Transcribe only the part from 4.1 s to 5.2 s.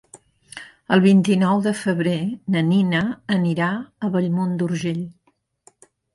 Bellmunt d'Urgell.